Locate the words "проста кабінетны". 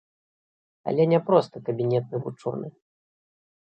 1.29-2.25